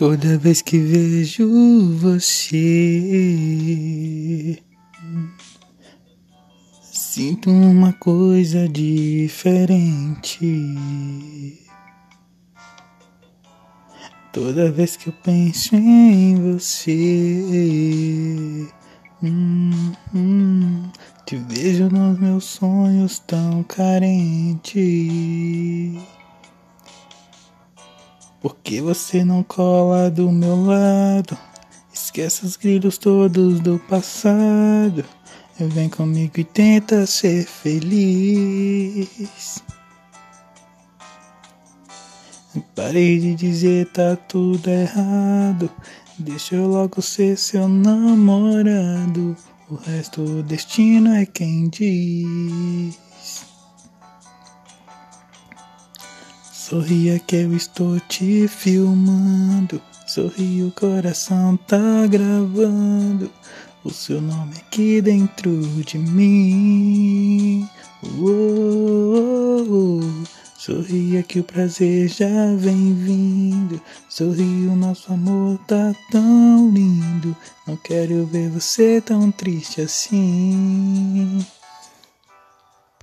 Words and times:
Toda 0.00 0.38
vez 0.38 0.62
que 0.62 0.78
vejo 0.78 1.46
você, 1.98 2.56
sinto 6.90 7.50
uma 7.50 7.92
coisa 7.92 8.66
diferente. 8.66 9.68
Toda 14.32 14.72
vez 14.72 14.96
que 14.96 15.08
eu 15.08 15.12
penso 15.22 15.76
em 15.76 16.54
você, 16.54 16.96
hum, 19.22 19.92
hum, 20.14 20.88
te 21.26 21.36
vejo 21.36 21.90
nos 21.90 22.18
meus 22.18 22.44
sonhos 22.44 23.18
tão 23.18 23.62
carente. 23.64 24.80
Por 28.40 28.56
que 28.56 28.80
você 28.80 29.22
não 29.22 29.42
cola 29.42 30.10
do 30.10 30.32
meu 30.32 30.64
lado? 30.64 31.36
Esquece 31.92 32.46
os 32.46 32.56
grilos 32.56 32.96
todos 32.96 33.60
do 33.60 33.78
passado. 33.80 35.04
Vem 35.58 35.90
comigo 35.90 36.40
e 36.40 36.44
tenta 36.44 37.04
ser 37.04 37.44
feliz. 37.44 39.10
Parei 42.74 43.18
de 43.18 43.34
dizer 43.34 43.86
tá 43.92 44.16
tudo 44.16 44.70
errado. 44.70 45.70
Deixa 46.18 46.54
eu 46.54 46.66
logo 46.66 47.02
ser 47.02 47.36
seu 47.36 47.68
namorado. 47.68 49.36
O 49.68 49.74
resto 49.74 50.22
o 50.22 50.42
destino 50.42 51.12
é 51.14 51.26
quem 51.26 51.68
diz. 51.68 53.09
Sorria 56.60 57.18
que 57.18 57.36
eu 57.36 57.56
estou 57.56 57.98
te 58.00 58.46
filmando. 58.46 59.80
Sorri, 60.06 60.62
o 60.62 60.70
coração 60.70 61.56
tá 61.66 62.06
gravando. 62.06 63.30
O 63.82 63.88
seu 63.88 64.20
nome 64.20 64.56
aqui 64.58 65.00
dentro 65.00 65.50
de 65.86 65.96
mim. 65.96 67.66
Oh, 68.04 70.00
Sorria 70.54 71.22
que 71.22 71.40
o 71.40 71.44
prazer 71.44 72.08
já 72.08 72.54
vem 72.54 72.92
vindo. 72.92 73.80
Sorri, 74.06 74.66
o 74.66 74.76
nosso 74.76 75.14
amor 75.14 75.58
tá 75.66 75.94
tão 76.12 76.70
lindo. 76.70 77.34
Não 77.66 77.74
quero 77.78 78.26
ver 78.26 78.50
você 78.50 79.00
tão 79.00 79.30
triste 79.30 79.80
assim. 79.80 80.99